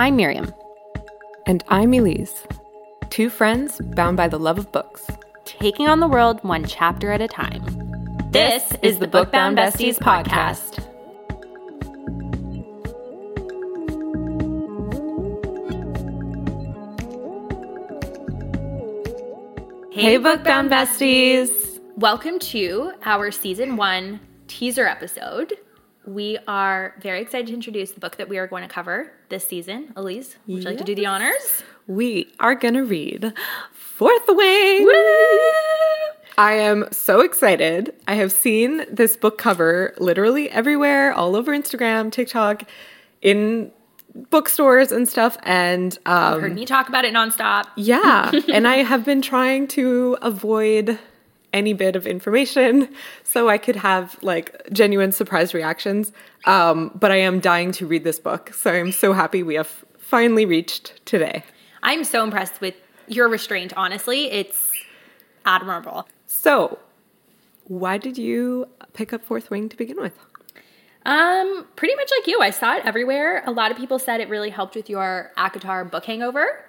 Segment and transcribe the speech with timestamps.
[0.00, 0.50] I'm Myriam.
[1.44, 2.46] And I'm Elyse.
[3.10, 5.06] Two friends bound by the love of books.
[5.44, 7.62] Taking on the world one chapter at a time.
[8.30, 10.78] This, is the Bookbound Besties podcast.
[19.92, 21.50] Hey, Bookbound Besties!
[21.98, 25.52] Welcome to our season one teaser episode.
[26.06, 29.46] We are very excited to introduce the book that we are going to cover this
[29.46, 29.92] season.
[29.96, 31.62] Elyse, would you like to do the honors?
[31.86, 33.34] We are going to read
[33.72, 34.88] Fourth Wing.
[36.38, 37.94] I am so excited.
[38.08, 42.62] I have seen this book cover literally everywhere, all over Instagram, TikTok,
[43.20, 43.70] in
[44.30, 45.36] bookstores and stuff.
[45.42, 47.66] And um, Heard me talk about it nonstop.
[47.76, 50.98] yeah, and I have been trying to avoid
[51.52, 52.88] any bit of information
[53.24, 56.12] so I could have like genuine surprise reactions.
[56.44, 59.84] Um, but I am dying to read this book, so I'm so happy we have
[59.98, 61.44] finally reached today.
[61.82, 62.74] I'm so impressed with
[63.06, 64.30] your restraint, honestly.
[64.30, 64.70] It's
[65.44, 66.08] admirable.
[66.26, 66.78] So,
[67.64, 70.18] why did you pick up Fourth Wing to begin with?
[71.06, 72.40] Um, pretty much like you.
[72.40, 73.42] I saw it everywhere.
[73.46, 76.64] A lot of people said it really helped with your ACOTAR book hangover.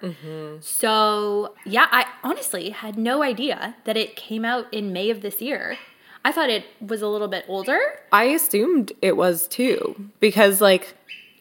[0.60, 5.40] So, yeah, I honestly had no idea that it came out in May of this
[5.40, 5.76] year.
[6.24, 7.78] I thought it was a little bit older.
[8.12, 10.94] I assumed it was too because like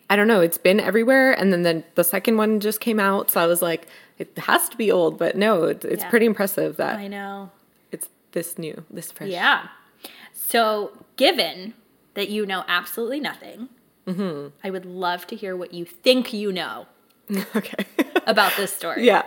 [0.10, 3.30] I don't know, it's been everywhere and then the, the second one just came out,
[3.32, 6.10] so I was like it has to be old, but no, it's, it's Yeah.
[6.10, 7.52] pretty impressive that I know.
[7.92, 9.30] it's this new, this fresh.
[9.30, 9.68] Yeah.
[10.34, 11.74] So, given
[12.14, 13.70] that you know absolutely nothing,
[14.08, 14.50] mm-hmm.
[14.64, 16.88] I would love to hear what you think you know
[17.56, 17.86] okay.
[18.28, 19.06] about this story.
[19.06, 19.24] Yeah.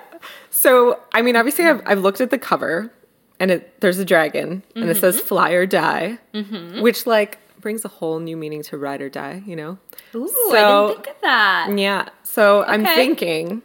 [0.50, 2.92] So, I mean, obviously, I've, I've looked at the cover
[3.40, 5.26] and it, there's a dragon and it says mm-hmm.
[5.26, 6.80] fly or die, mm-hmm.
[6.80, 9.78] which like brings a whole new meaning to ride or die, you know?
[10.14, 11.78] Ooh, So- I didn't think of that.
[11.78, 12.08] Yeah.
[12.22, 13.62] So I'm thinking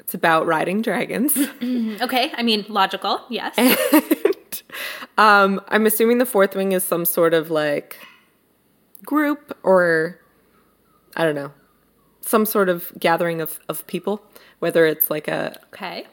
[0.00, 1.36] it's about riding dragons.
[2.00, 3.54] Okay, I mean, logical, yes.
[3.58, 4.62] and
[5.18, 7.98] um, I'm assuming the fourth wing is some sort of like
[9.06, 10.20] group or
[11.16, 11.52] I don't know,
[12.20, 14.22] some sort of gathering of, of people,
[14.58, 16.06] whether it's like a Okay.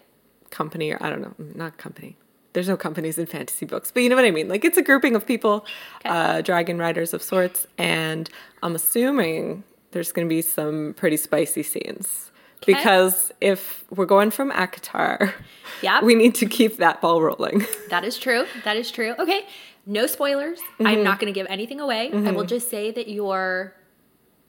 [0.52, 2.16] company or I don't know, not company.
[2.54, 4.48] There's no companies in fantasy books, but you know what I mean.
[4.48, 5.66] Like it's a grouping of people,
[6.06, 8.30] uh, dragon riders of sorts, and
[8.62, 12.32] I'm assuming there's going to be some pretty spicy scenes
[12.66, 15.34] because if we're going from ACOTAR,
[15.82, 16.04] Yep.
[16.04, 17.66] we need to keep that ball rolling.
[17.90, 18.46] That is true.
[18.64, 19.14] That is true.
[19.20, 19.46] Okay,
[19.86, 20.60] no spoilers.
[20.80, 21.04] I'm mm-hmm.
[21.04, 22.12] not going to give anything away.
[22.12, 22.48] I will mm-hmm.
[22.48, 23.76] just say that your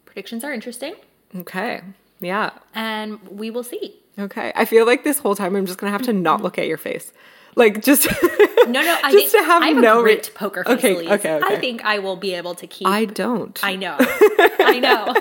[0.07, 0.95] predictions are interesting
[1.37, 1.83] okay,
[2.21, 3.97] yeah, and we will see.
[4.19, 4.53] okay.
[4.55, 6.23] I feel like this whole time I'm just going to have to mm-hmm.
[6.23, 7.13] not look at your face,
[7.55, 8.07] like just
[8.67, 10.79] No, no, I just think to have I have no a re- poker face.
[10.79, 11.41] Okay, okay, okay.
[11.43, 12.89] I think I will be able to keep.
[12.89, 13.59] I don't.
[13.63, 13.97] I know.
[14.01, 15.15] I know.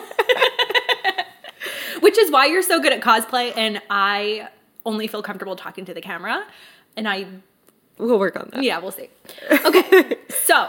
[2.04, 4.50] Which is why you're so good at cosplay, and I
[4.86, 6.44] only feel comfortable talking to the camera.
[6.98, 7.26] And I,
[7.98, 8.62] we'll work on that.
[8.64, 9.10] yeah, we'll see.
[9.50, 10.68] Okay, so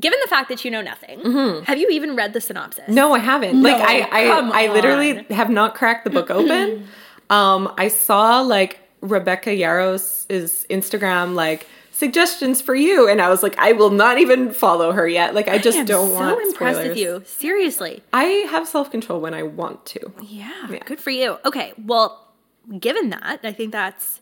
[0.00, 1.20] given the fact that you know nothing,
[1.64, 2.84] have you even read the synopsis?
[2.84, 2.94] Mm-hmm.
[2.94, 3.62] No, I haven't.
[3.62, 5.24] like I, I, I literally on.
[5.26, 6.86] have not cracked the book open.
[7.30, 13.56] um, I saw like Rebecca Yarros's Instagram like suggestions for you, and I was like,
[13.58, 15.34] I will not even follow her yet.
[15.34, 16.88] Like I just I don't so want So impressed spoilers.
[16.88, 17.22] with you.
[17.24, 18.02] Seriously.
[18.12, 20.12] I have self control when I want to.
[20.22, 21.38] Yeah, good for you.
[21.44, 22.28] Okay, well,
[22.80, 24.20] given that, I think that's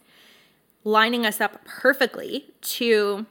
[0.84, 3.26] lining us up perfectly to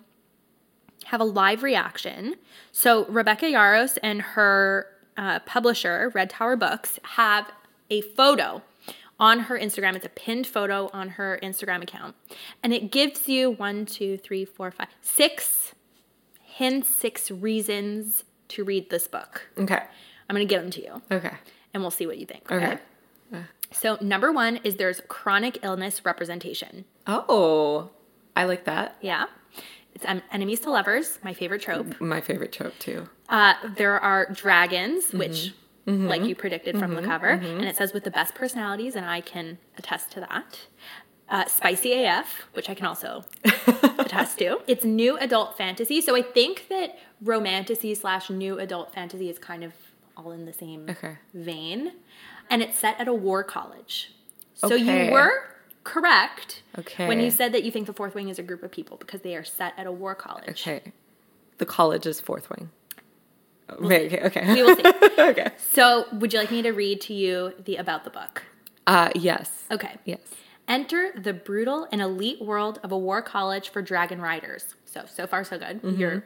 [1.06, 2.36] have a live reaction.
[2.72, 7.52] So, Rebecca Yarros and her uh, publisher, Red Tower Books, have
[7.90, 8.62] a photo
[9.20, 9.96] on her Instagram.
[9.96, 12.16] It's a pinned photo on her Instagram account.
[12.64, 15.74] And it gives you one, two, three, four, five, six
[16.42, 19.48] hints, six reasons to read this book.
[19.58, 19.76] Okay.
[20.30, 21.34] I'm going to give them to you Okay.
[21.74, 22.52] and we'll see what you think.
[22.52, 22.78] Okay.
[23.72, 26.86] So, number one is there's chronic illness representation.
[27.06, 27.92] Oh,
[28.36, 28.96] I like that.
[29.00, 29.26] Yeah.
[29.94, 32.02] It's um, enemies to lovers, my favorite trope.
[32.02, 33.08] My favorite trope too.
[33.28, 35.54] Uh, there are dragons, which,
[35.90, 36.30] like mm-hmm.
[36.30, 37.10] you predicted from the mm-hmm.
[37.10, 37.60] cover, mm-hmm.
[37.60, 40.68] and it says with the best personalities, and I can attest to that.
[41.30, 43.24] Uh, spicy AF, which I can also
[44.00, 44.62] attest to.
[44.66, 46.02] It's new adult fantasy.
[46.02, 49.74] So I think that romantasy slash new adult fantasy is kind of
[50.18, 51.18] all in the same Okay.
[51.34, 51.94] vein.
[52.50, 54.16] And it's set at a war college.
[54.56, 55.06] So Okay.
[55.06, 55.50] you were
[55.84, 57.08] correct Okay.
[57.08, 59.22] when you said that you think the fourth wing is a group of people because
[59.22, 60.68] they are set at a war college.
[60.68, 60.94] Okay.
[61.60, 62.72] The college is fourth wing.
[63.82, 64.20] Okay.
[64.24, 64.54] Okay.
[64.54, 64.84] We will see.
[65.20, 65.52] okay.
[65.58, 68.44] So, would you like me to read to you the about the book?
[68.88, 69.64] Uh, yes.
[69.72, 69.98] Okay.
[70.06, 70.20] Yes.
[70.68, 74.76] Enter the brutal and elite world of a war college for dragon riders.
[74.86, 75.82] So, so far, so good.
[75.98, 76.24] Your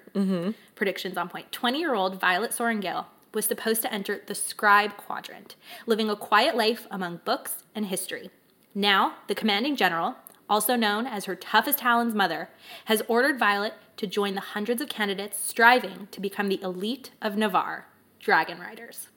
[0.75, 1.51] predictions on point.
[1.51, 5.55] 20 year old Violet Sorrengail was supposed to enter the scribe quadrant,
[5.85, 8.29] living a quiet life among books and history.
[8.75, 10.15] Now, the commanding general,
[10.49, 12.49] also known as her tough as Talon's mother,
[12.85, 17.37] has ordered Violet to join the hundreds of candidates striving to become the elite of
[17.37, 17.87] Navarre,
[18.19, 19.09] dragon riders.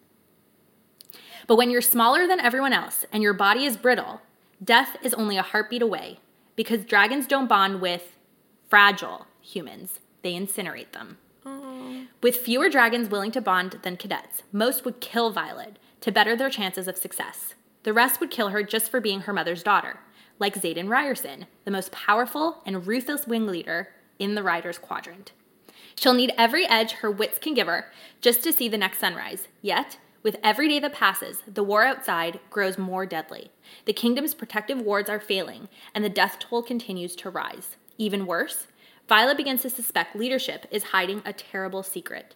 [1.46, 4.22] But when you're smaller than everyone else and your body is brittle,
[4.62, 6.18] death is only a heartbeat away
[6.56, 8.16] because dragons don't bond with
[8.68, 11.18] fragile humans, they incinerate them.
[12.22, 16.50] With fewer dragons willing to bond than cadets, most would kill Violet to better their
[16.50, 17.54] chances of success.
[17.84, 20.00] The rest would kill her just for being her mother's daughter,
[20.40, 25.32] like Xaden Riorson, the most powerful and ruthless wing leader in the Riders Quadrant.
[25.94, 27.90] She'll need every edge her wits can give her
[28.20, 29.48] just to see the next sunrise.
[29.62, 33.50] Yet, with every day that passes, the war outside grows more deadly.
[33.84, 37.76] The kingdom's protective wards are failing, and the death toll continues to rise.
[37.96, 38.66] Even worse,
[39.08, 42.34] Violet begins to suspect leadership is hiding a terrible secret.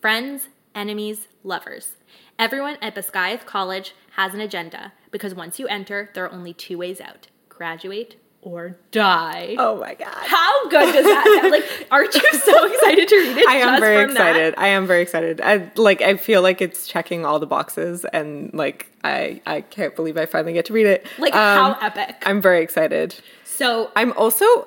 [0.00, 1.96] Friends, enemies, lovers.
[2.38, 6.78] Everyone at Basgiath College has an agenda because once you enter, there are only two
[6.78, 9.54] ways out graduate or die.
[9.58, 10.08] Oh my god.
[10.26, 11.52] How good does that sound?
[11.52, 13.48] Like, aren't you so excited to read it?
[13.48, 14.30] I am very from that?
[14.30, 14.54] excited.
[14.58, 15.40] I am very excited.
[15.40, 19.94] I like I feel like it's checking all the boxes and like I I can't
[19.96, 21.06] believe I finally get to read it.
[21.18, 22.16] Like, Um, how epic.
[22.26, 23.14] I'm very excited.
[23.44, 24.66] So, I'm also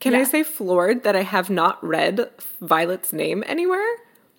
[0.00, 2.28] can I say floored that I have not read
[2.60, 3.86] Violet's name anywhere?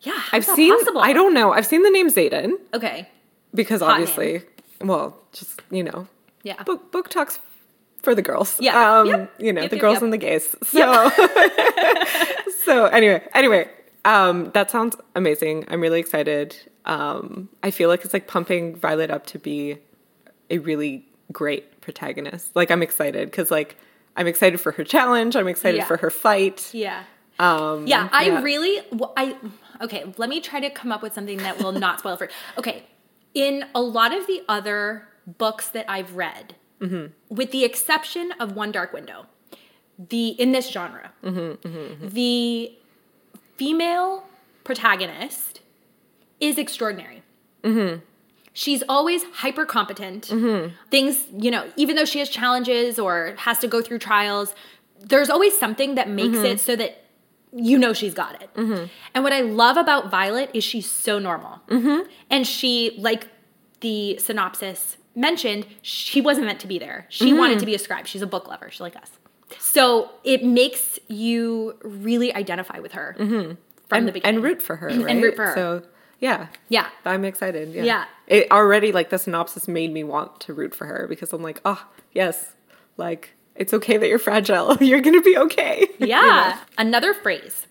[0.02, 1.00] yeah, I've seen possible?
[1.00, 1.54] I don't know.
[1.54, 3.08] I've seen the name Xaden Okay.
[3.56, 4.42] because Hot obviously
[4.82, 6.08] well, just you know,
[6.44, 6.62] Yeah.
[6.64, 7.40] book book talks
[8.04, 8.56] for the girls.
[8.60, 9.00] Yeah.
[9.00, 9.34] Um, Yep.
[9.40, 10.56] you know, Yep, the yep, girls and the gays.
[10.64, 11.10] So
[12.66, 13.70] So anyway, anyway,
[14.06, 15.66] um, that sounds amazing.
[15.70, 16.56] I'm really excited.
[16.86, 19.78] Um, I feel like it's like pumping Violet up to be
[20.50, 22.56] a really great protagonist.
[22.56, 23.76] Like I'm excited because like
[24.16, 25.36] I'm excited for her challenge.
[25.36, 25.86] I'm excited Yeah.
[25.86, 26.70] for her fight.
[26.74, 27.04] Yeah.
[27.40, 28.80] Um, Yeah, I really,
[29.18, 29.36] I
[29.82, 30.06] okay.
[30.18, 32.30] Let me try to come up with something that will not spoil for.
[32.58, 32.84] Okay,
[33.34, 37.36] in a lot of the other books that I've read, Mm-hmm.
[37.36, 39.26] with the exception of One Dark Window,
[39.98, 42.74] the in this genre, mm-hmm, mm-hmm, the
[43.56, 44.26] female
[44.64, 45.62] protagonist
[46.40, 47.24] is extraordinary.
[48.56, 50.26] She's always hyper competent.
[50.92, 54.54] Things, you know, even though she has challenges or has to go through trials,
[55.00, 57.04] there's always something that makes it so that
[57.56, 58.50] you know she's got it.
[59.14, 61.62] And what I love about Violet is she's so normal.
[62.30, 63.28] And she, like
[63.80, 67.06] the synopsis mentioned, she wasn't meant to be there.
[67.10, 67.38] She mm-hmm.
[67.38, 68.08] wanted to be a scribe.
[68.08, 68.70] She's a book lover.
[68.72, 69.12] She's like us.
[69.60, 73.54] So it makes you really identify with her mm-hmm.
[73.88, 74.38] from the beginning.
[74.38, 74.88] and root for her.
[74.90, 75.56] And root for her.
[75.56, 75.84] So
[76.20, 76.88] yeah, Yeah.
[77.06, 77.74] I'm excited.
[77.74, 77.84] Yeah.
[77.84, 78.06] Yeah.
[78.28, 81.60] It already like the synopsis made me want to root for her because I'm like,
[81.66, 82.54] oh yes,
[82.98, 84.78] like it's okay that you're fragile.
[84.82, 85.88] You're gonna be okay.
[86.00, 86.56] You Yeah.
[86.56, 86.62] know?
[86.78, 87.68] Another phrase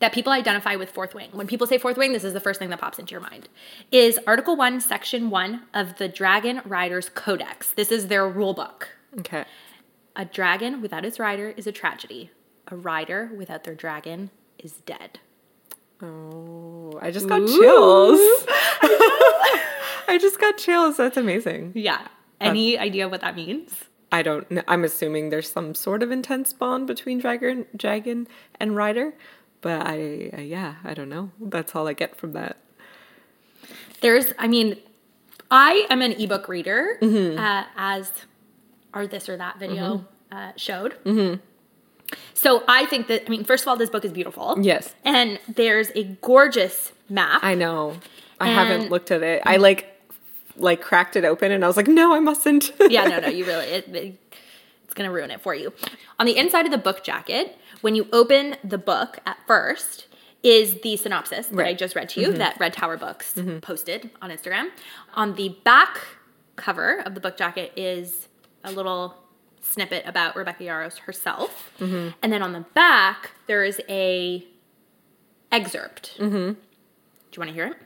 [0.00, 1.28] that people identify with fourth wing.
[1.32, 3.48] When people say fourth wing, this is the first thing that pops into your mind.
[3.92, 7.70] Is Article 1, Section 1 of the Dragon Riders Codex.
[7.72, 8.88] This is their rule book.
[9.18, 9.44] Okay.
[10.16, 12.30] A dragon without its rider is a tragedy.
[12.68, 15.20] A rider without their dragon is dead.
[16.02, 17.46] Oh, I just got Ooh.
[17.46, 18.18] chills.
[20.08, 20.96] I just got chills.
[20.96, 21.72] That's amazing.
[21.74, 22.00] Yeah.
[22.40, 23.84] Um, Any idea what that means?
[24.12, 24.62] I don't know.
[24.66, 28.26] I'm assuming there's some sort of intense bond between dragon, dragon
[28.58, 29.14] and rider,
[29.60, 31.30] but I, I yeah, I don't know.
[31.40, 32.56] That's all I get from that.
[34.00, 34.76] There's, I mean,
[35.50, 38.10] I am an ebook reader, uh, as
[38.94, 40.96] our this or that video uh, showed.
[42.34, 44.56] So I think that, I mean, first of all, this book is beautiful.
[44.60, 44.94] Yes.
[45.04, 47.44] And there's a gorgeous map.
[47.44, 47.96] I know.
[48.40, 49.42] I And- haven't looked at it.
[49.44, 49.86] I like
[50.56, 52.72] like cracked it open and I was like, no, I mustn't.
[52.90, 54.34] yeah, no, no, you really, it, it-
[54.90, 55.72] it's going to ruin it for you.
[56.18, 60.08] On the inside of the book jacket, when you open the book at first,
[60.42, 62.38] is the synopsis that I just read to you mm-hmm.
[62.38, 63.60] that Red Tower Books mm-hmm.
[63.60, 64.70] posted on Instagram.
[65.14, 66.00] On the back
[66.56, 68.26] cover of the book jacket is
[68.64, 69.14] a little
[69.60, 71.70] snippet about Rebecca Yarros herself.
[71.78, 72.08] Mm-hmm.
[72.20, 74.44] And then on the back, there is a
[75.52, 76.16] excerpt.
[76.18, 77.76] Do you want to hear it?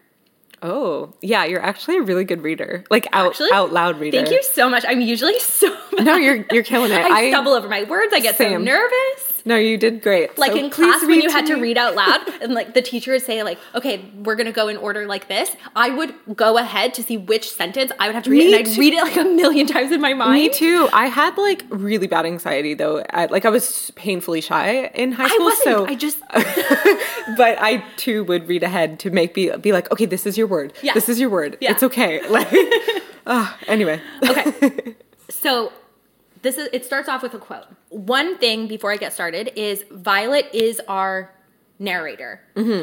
[0.65, 2.85] oh, yeah, you're actually a really good reader.
[2.91, 4.17] Like out Actually, out loud reader.
[4.17, 4.85] Thank you so much.
[4.89, 5.74] I'm usually so.
[6.01, 6.99] No, you're you're killing it.
[7.05, 8.13] I, stumble over my words.
[8.13, 9.43] I get so nervous.
[9.47, 10.39] No, you did great.
[10.39, 13.13] Like So in class when you had to read out loud and like the teacher
[13.13, 15.55] would say like, okay, we're gonna go in order like this.
[15.77, 18.59] I would go ahead to see which sentence I would have to read Me it
[18.61, 18.81] and I'd too.
[18.81, 20.33] read it like a million times in my mind.
[20.35, 20.89] Me too.
[20.93, 23.05] I had like really bad anxiety though.
[23.11, 25.45] I, like I was painfully shy in high I school.
[25.45, 25.65] wasn't.
[25.65, 26.21] So, I just
[27.37, 30.47] but I too would read ahead to make be be like, okay, this is your
[30.47, 30.73] word.
[30.83, 30.95] Yeah.
[30.95, 31.59] This is your word.
[31.61, 31.73] Yeah.
[31.73, 32.27] It's okay.
[32.29, 32.49] Like,
[33.27, 34.01] ah, anyway.
[34.23, 34.95] Okay.
[35.29, 35.71] so
[36.45, 37.67] this is it starts off with a quote.
[37.89, 41.35] One thing before I get started is Violet is our
[41.81, 42.41] narrator.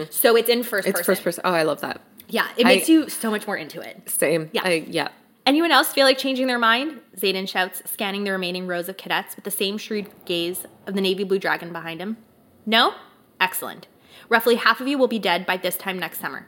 [0.10, 0.78] So it's in 1st Mm-hmm.
[0.78, 1.04] It's person.
[1.06, 1.42] first person.
[1.46, 2.02] Oh, I love that.
[2.28, 4.10] Yeah, it I- makes you so much more into it.
[4.10, 4.50] Same.
[4.52, 4.62] Yeah.
[4.66, 5.08] I, yeah.
[5.46, 7.00] Anyone else feel like changing their mind?
[7.18, 11.02] Xaden shouts, scanning the remaining rows of cadets with the same shrewd gaze of the
[11.02, 12.18] navy blue dragon behind him.
[12.66, 12.94] No?
[13.40, 13.88] Excellent.
[14.30, 16.46] Roughly half of you will be dead by this time next summer.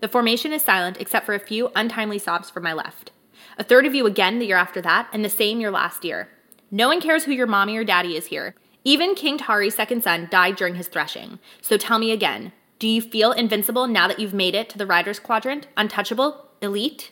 [0.00, 3.10] The formation is silent except for a few untimely sobs from my left.
[3.58, 6.28] A third of you again the year after that, and the same your last year.
[6.70, 8.54] No one cares who your mommy or daddy is here.
[8.84, 11.38] Even King Tauri's second son died during his threshing.
[11.60, 14.86] So tell me again do you feel invincible now that you've made it to the
[14.86, 15.66] Riders Quadrant?
[15.76, 16.46] Untouchable?
[16.62, 17.10] Elite?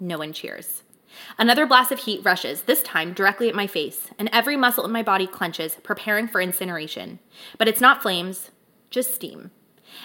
[0.00, 0.84] No one cheers.
[1.38, 4.90] Another blast of heat rushes, this time directly at my face, and every muscle in
[4.90, 7.18] my body clenches, preparing for incineration.
[7.58, 8.50] But it's not flames,
[8.88, 9.50] just steam.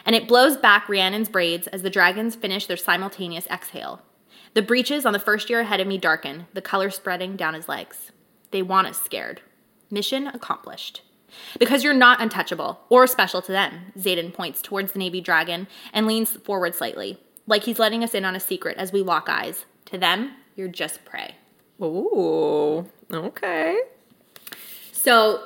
[0.06, 4.02] And it blows back Rhiannon's braids as the dragons finish their simultaneous exhale.
[4.56, 7.70] The breeches on the first year ahead of me darken, the color spreading down his
[7.70, 8.12] legs.
[8.52, 9.42] They want us scared.
[9.90, 11.02] Mission accomplished.
[11.60, 16.08] Because you're not untouchable or special to them, Xaden points towards the Navy dragon and
[16.08, 19.66] leans forward slightly, like he's letting us in on a secret as we lock eyes.
[19.86, 21.36] To them, you're just prey.
[21.82, 22.88] Ooh.
[23.12, 23.80] Okay.
[24.92, 25.44] So,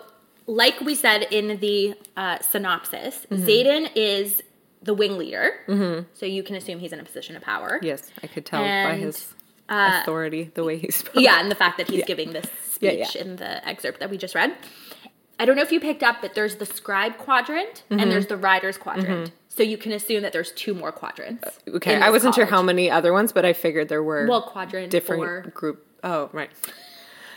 [0.48, 4.41] like we said in the uh, synopsis, Xaden is
[4.81, 6.05] the wing leader.
[6.13, 7.79] So you can assume he's in a position of power.
[7.81, 9.34] Yes, I could tell by his
[9.72, 11.16] uh, authority, the way he spoke.
[11.16, 13.22] Yeah, and the fact that he's giving this speech yeah.
[13.22, 14.54] in the excerpt that we just read.
[15.40, 18.00] I don't know if you picked up, but there's the scribe quadrant Mm-hmm.
[18.00, 19.32] and there's the rider's quadrant.
[19.50, 21.48] So you can assume that there's two more quadrants.
[21.68, 24.92] Okay, I wasn't sure how many other ones, but I figured there were Well, quadrant
[24.92, 25.42] different four.
[25.54, 25.86] group.
[26.04, 26.50] Oh, right.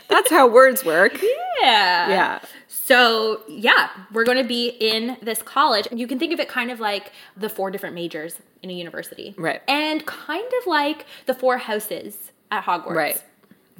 [0.07, 1.19] That's how words work.
[1.61, 2.09] Yeah.
[2.09, 2.39] Yeah.
[2.67, 5.87] So, yeah, we're going to be in this college.
[5.91, 9.33] You can think of it kind of like the four different majors in a university.
[9.37, 9.61] Right.
[9.67, 12.93] And kind of like the four houses at Hogwarts.
[12.93, 13.23] Right.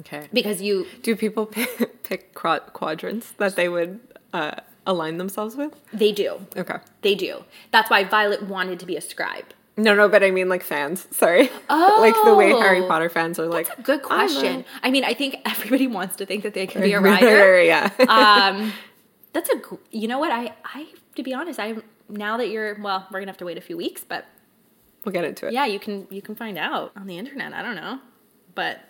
[0.00, 0.26] Okay.
[0.32, 4.00] Because you, Do people pick, pick quadrants that they would
[4.32, 4.52] uh,
[4.86, 5.78] align themselves with?
[5.92, 6.40] they do.
[6.56, 6.78] Okay.
[7.02, 7.44] They do.
[7.70, 9.52] That's why Violet wanted to be a scribe.
[9.78, 11.06] No, no, but I mean like fans.
[11.10, 11.50] Sorry.
[11.70, 12.88] like the way Harry Oh.
[12.88, 13.68] Potter fans are like.
[13.82, 14.64] Good "I'm question.
[14.82, 17.62] I mean, I think everybody wants to think that they can be a rider." rider.
[17.62, 17.90] yeah.
[18.08, 18.72] um,
[19.32, 20.32] that's a, you know what?
[20.32, 21.76] I, I, to be honest, I,
[22.08, 24.24] now that you're, well, we're gonna have to wait a few weeks, but
[25.04, 25.52] we'll get into it.
[25.52, 27.52] yeah, you can, you can find out on the internet.
[27.52, 28.00] I don't know,
[28.54, 28.80] but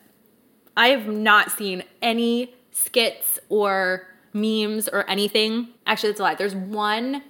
[0.76, 5.68] I have not seen any skits or memes or anything.
[5.86, 6.34] Actually, that's a lie.
[6.36, 7.22] There's one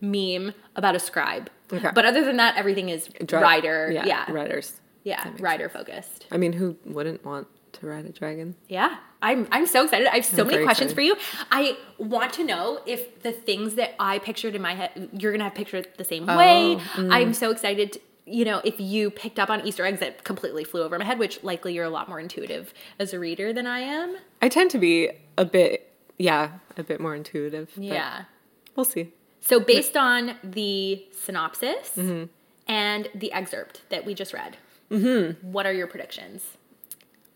[0.00, 1.50] meme about a scribe.
[1.72, 1.90] Okay.
[1.94, 3.90] But other than that, everything is Dri- rider.
[3.92, 4.06] Yeah.
[4.06, 4.30] Yeah.
[4.30, 4.80] Riders.
[5.04, 5.30] Yeah.
[5.38, 6.26] Rider focused.
[6.30, 8.54] I mean, who wouldn't want to ride a dragon?
[8.68, 8.96] Yeah.
[9.22, 10.08] I'm I'm so excited.
[10.08, 10.94] I have so I'm many questions excited.
[10.94, 11.44] for you.
[11.50, 15.44] I want to know if the things that I pictured in my head you're gonna
[15.44, 16.76] have pictured the same Oh, way.
[16.94, 17.12] mm.
[17.12, 20.62] I'm so excited to- you know, if you picked up on Easter eggs that completely
[20.62, 23.66] flew over my head, which likely you're a lot more intuitive as a reader than
[23.66, 24.16] I am.
[24.40, 27.70] I tend to be a bit, yeah, a bit more intuitive.
[27.76, 28.24] Yeah.
[28.76, 29.12] We'll see.
[29.40, 32.24] So based on the synopsis Mm-hmm.
[32.68, 34.56] and the excerpt that we just read,
[35.42, 36.44] what are your predictions?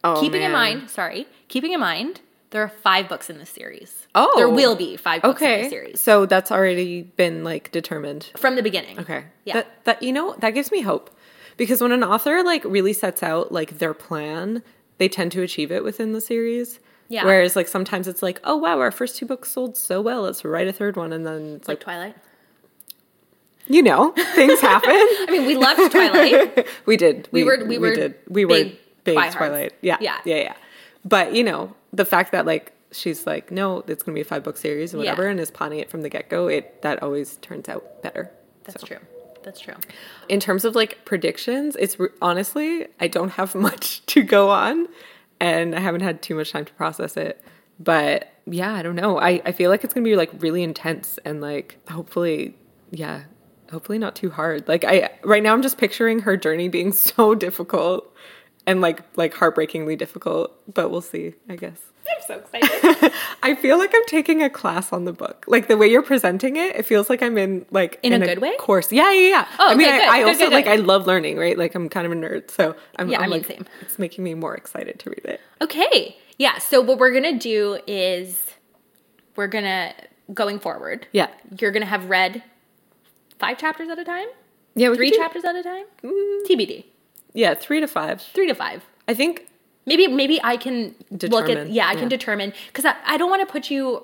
[0.02, 2.20] Oh, keeping in mind, sorry, keeping in mind,
[2.50, 4.06] there are five books in this series.
[4.14, 4.32] Oh.
[4.36, 5.62] there will be five books in Okay.
[5.62, 8.30] this series So that's already been like determined.
[8.36, 8.98] from the beginning.
[9.00, 9.24] Okay.
[9.44, 9.54] Yeah.
[9.54, 11.10] That that you know, that gives me hope.
[11.56, 14.62] Because when an author like really sets out like their plan,
[14.98, 16.80] they tend to achieve it within the series.
[17.08, 17.24] Yeah.
[17.24, 20.44] Whereas like sometimes it's like, oh wow, our first two books sold so well, let's
[20.44, 22.16] write a third one and then it's like like Twilight.
[23.66, 24.90] you know, things happen.
[24.92, 26.66] I mean, we loved Twilight.
[26.86, 27.28] we did.
[27.32, 28.14] We were- we were did.
[28.28, 29.32] We were big big, Twihards.
[29.32, 29.72] Twilight.
[29.82, 29.96] Yeah.
[30.00, 30.18] Yeah.
[30.24, 30.54] Yeah, yeah.
[31.04, 34.42] But you know, the fact that like she's like, no, it's gonna be a five
[34.44, 35.10] book series and Yeah.
[35.12, 38.30] whatever, and is planning it from the get go, it that always turns out better.
[38.64, 38.86] That's So.
[38.86, 38.98] true.
[39.42, 39.74] That's true.
[40.30, 44.88] In terms of like predictions, it's honestly, I don't have much to go on
[45.44, 47.44] and I haven't had too much time to process it.
[47.78, 49.18] But yeah, I don't know.
[49.18, 52.56] I, I feel like it's to be like really intense and like hopefully,
[52.90, 53.24] yeah,
[53.70, 54.66] hopefully not too hard.
[54.66, 58.10] Like I right now I'm just picturing her journey being so difficult
[58.66, 61.80] and like like heartbreakingly difficult, but we'll see, I guess.
[62.06, 63.12] I'm so excited.
[63.42, 65.44] I feel like I'm taking a class on the book.
[65.48, 68.40] Like the way you're presenting it, it feels like I'm in like In a good
[68.40, 68.54] way?
[68.58, 68.92] course.
[68.92, 69.48] Yeah, yeah, yeah.
[69.58, 70.66] Oh, I mean, okay, I, good, I good, also good, like.
[70.66, 71.56] I love learning, right?
[71.56, 73.66] Like I'm kind of a nerd, so I'm, Yeah, I'm I mean, like same.
[73.80, 75.40] it's making me more excited to read it.
[75.62, 76.16] okay.
[76.38, 76.58] Yeah.
[76.58, 78.44] So what we're gonna do is
[79.36, 79.94] we're gonna
[80.34, 81.06] going forward.
[81.12, 81.28] Yeah,
[81.58, 82.42] You're gonna have read
[83.38, 84.28] five chapters at a time,
[84.74, 85.84] yeah, three chapters at a time.
[86.02, 86.84] Mm, TBD.
[87.34, 88.22] Yeah, three to five.
[88.22, 88.82] Three to five.
[89.06, 89.46] I think.
[89.86, 93.28] Maybe maybe I can look at Determine, yeah I can determine because I, I don't
[93.28, 94.02] want to put you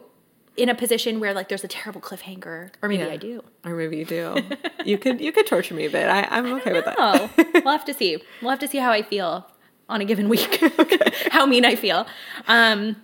[0.58, 3.08] in a position where like there's a terrible cliffhanger or maybe yeah.
[3.08, 3.42] I do.
[3.64, 4.36] or maybe you do.
[4.84, 6.06] you could you could torture me a bit.
[6.06, 6.96] I, I'm okay with that.
[6.98, 7.30] Oh,
[7.64, 8.18] we'll have to see.
[8.42, 9.46] We'll have to see how I feel
[9.88, 10.62] on a given week.
[11.30, 12.06] how mean I feel.
[12.46, 12.96] Um,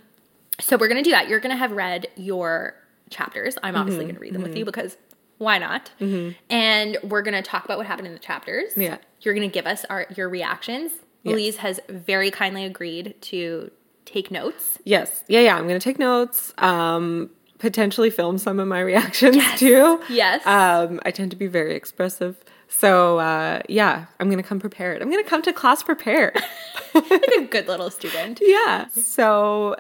[0.61, 1.29] so we're gonna do that.
[1.31, 2.75] You're gonna have read your
[3.09, 3.57] chapters.
[3.63, 4.11] I'm obviously Mm-hmm.
[4.11, 4.99] gonna read them with you because
[5.39, 5.91] Why not?
[6.01, 8.73] And we're going to talk about what happened in the chapters.
[8.77, 8.99] Yeah.
[9.21, 10.93] You're going to give us our your reactions.
[11.23, 11.35] Yes.
[11.35, 13.71] Elyse has very kindly agreed to
[14.05, 14.79] take notes.
[14.85, 15.25] Yes.
[15.29, 15.57] Yeah, yeah.
[15.57, 16.55] I'm going to take notes.
[16.59, 20.01] Um, potentially film some of my reactions too.
[20.09, 20.47] Yes.
[20.47, 22.37] Um, I tend to be very expressive.
[22.69, 25.01] So, uh, yeah, I'm going to come prepared.
[25.01, 26.37] I'm going to come to class prepared.
[26.95, 28.41] like a good little student.
[28.45, 28.89] yeah.
[28.89, 29.77] So,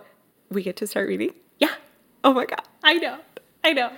[0.50, 1.32] we get to start reading.
[1.58, 1.74] Yeah.
[2.22, 2.62] Oh my God.
[2.84, 3.18] I know.
[3.64, 3.90] I know.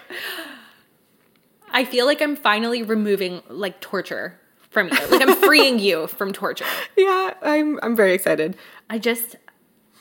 [1.73, 4.39] I feel like I'm finally removing like torture
[4.71, 5.07] from you.
[5.11, 6.65] Like I'm freeing you from torture.
[6.97, 8.57] Yeah, I'm, I'm very excited.
[8.91, 9.37] I just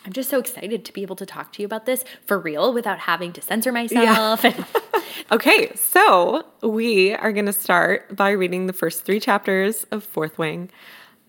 [0.05, 2.73] I'm just so excited to be able to talk to you about this for real
[2.73, 4.45] without having to censor myself.
[4.45, 4.65] And
[5.31, 10.37] Okay, so we are going to start by reading the first three chapters of Fourth
[10.37, 10.69] Wing,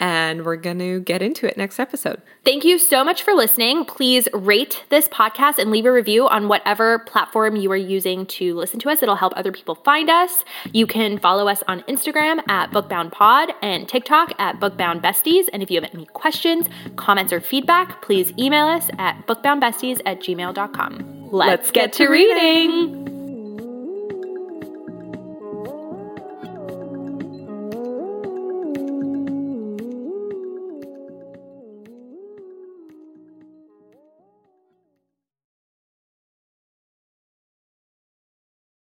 [0.01, 2.21] and we're going to get into it next episode.
[2.45, 3.85] thank you so much for listening.
[3.85, 8.55] Please rate this podcast and leave a review on whatever platform you are using to
[8.55, 9.03] listen to us.
[9.03, 10.45] It'll help other people find us.
[10.73, 15.49] You can follow us on Instagram at BookboundPod and TikTok at BookboundBesties.
[15.53, 20.21] And if you have any questions, comments, or feedback, please email us at bookboundbesties at
[20.21, 21.31] gmail.com.
[21.31, 23.08] Let's, get, to reading.